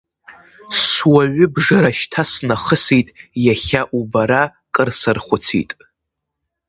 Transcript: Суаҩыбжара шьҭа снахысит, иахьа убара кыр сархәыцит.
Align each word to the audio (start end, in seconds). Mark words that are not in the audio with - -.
Суаҩыбжара 0.87 1.91
шьҭа 1.97 2.23
снахысит, 2.31 3.07
иахьа 3.45 3.81
убара 3.99 4.43
кыр 4.73 4.89
сархәыцит. 4.99 5.71